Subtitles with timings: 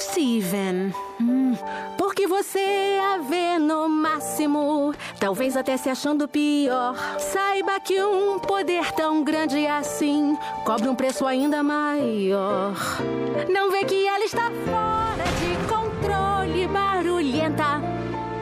[0.00, 0.92] Steven.
[1.20, 1.54] Hum,
[1.96, 6.94] porque você a vê no máximo, talvez até se achando pior.
[7.18, 12.74] Saiba que um poder tão grande assim cobra um preço ainda maior.
[13.48, 17.80] Não vê que ela está fora de controle, barulhenta.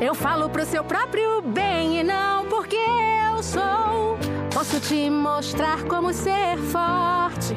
[0.00, 4.18] Eu falo pro seu próprio bem e não porque eu sou.
[4.52, 7.56] Posso te mostrar como ser forte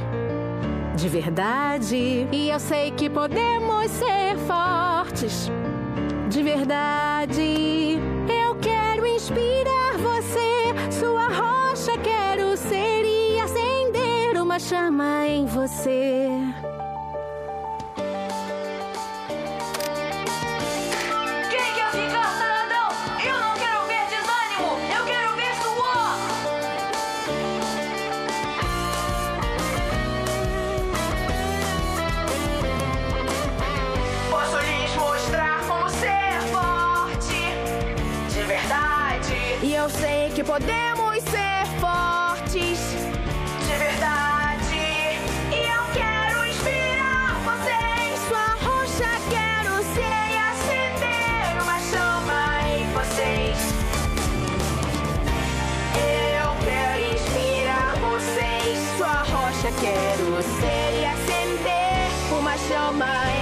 [1.00, 2.28] de verdade.
[2.32, 5.50] E eu sei que podemos ser fortes
[6.29, 7.97] de verdade.
[8.28, 16.27] Eu quero inspirar você, sua rocha quero ser e acender uma chama em você.
[39.61, 42.79] E eu sei que podemos ser fortes.
[43.67, 45.19] De verdade.
[45.51, 48.19] E eu quero inspirar vocês.
[48.29, 53.57] Sua rocha quero ser E acender uma chama em vocês.
[56.39, 58.97] Eu quero inspirar vocês.
[58.97, 63.38] Sua rocha quero ser e acender uma chama em.